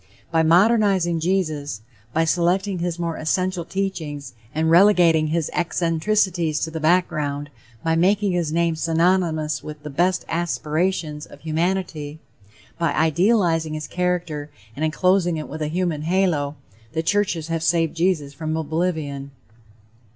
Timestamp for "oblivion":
18.57-19.29